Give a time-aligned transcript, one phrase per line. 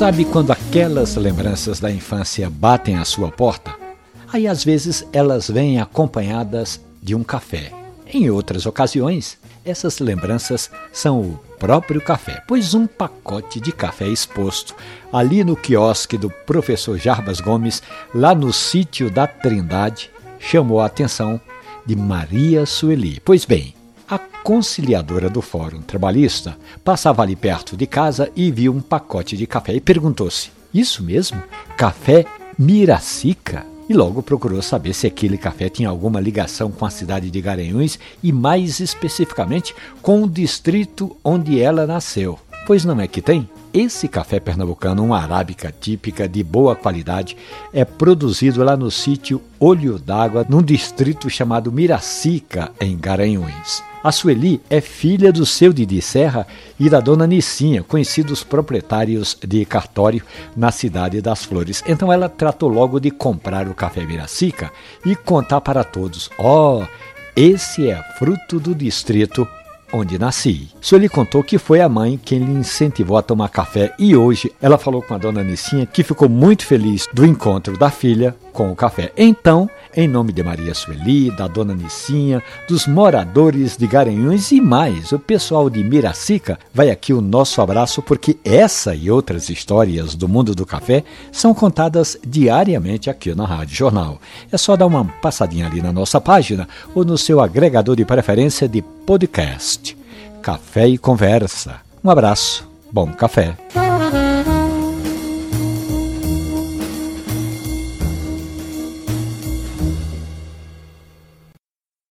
[0.00, 3.74] Sabe quando aquelas lembranças da infância batem à sua porta?
[4.32, 7.70] Aí às vezes elas vêm acompanhadas de um café.
[8.06, 14.74] Em outras ocasiões, essas lembranças são o próprio café, pois um pacote de café exposto
[15.12, 17.82] ali no quiosque do professor Jarbas Gomes,
[18.14, 21.38] lá no sítio da Trindade, chamou a atenção
[21.84, 23.20] de Maria Sueli.
[23.22, 23.74] Pois bem,
[24.10, 29.46] a conciliadora do Fórum Trabalhista passava ali perto de casa e viu um pacote de
[29.46, 31.40] café e perguntou-se: Isso mesmo?
[31.76, 32.26] Café
[32.58, 33.64] Miracica?
[33.88, 37.98] e logo procurou saber se aquele café tinha alguma ligação com a cidade de Garanhuns
[38.22, 42.38] e, mais especificamente, com o distrito onde ela nasceu.
[42.68, 43.50] Pois não é que tem?
[43.74, 47.36] Esse café pernambucano, uma arábica típica de boa qualidade,
[47.72, 53.89] é produzido lá no sítio Olho d'Água, num distrito chamado Miracica, em Garanhuns.
[54.02, 56.46] A Sueli é filha do seu Didi Serra
[56.78, 60.22] e da dona Nicinha, conhecidos proprietários de cartório
[60.56, 61.84] na cidade das Flores.
[61.86, 64.72] Então ela tratou logo de comprar o café Miracica
[65.04, 66.86] e contar para todos: ó, oh,
[67.36, 69.46] esse é fruto do distrito
[69.92, 70.70] onde nasci.
[70.80, 74.78] Sueli contou que foi a mãe quem lhe incentivou a tomar café e hoje ela
[74.78, 78.76] falou com a dona Nicinha que ficou muito feliz do encontro da filha com o
[78.76, 79.12] café.
[79.16, 85.12] Então, em nome de Maria Sueli, da dona Nicinha, dos moradores de Garanhuns e mais,
[85.12, 90.28] o pessoal de Miracica, vai aqui o nosso abraço porque essa e outras histórias do
[90.28, 94.20] mundo do café são contadas diariamente aqui na Rádio Jornal.
[94.50, 98.68] É só dar uma passadinha ali na nossa página ou no seu agregador de preferência
[98.68, 99.96] de podcast.
[100.42, 101.80] Café e Conversa.
[102.02, 103.56] Um abraço, bom café.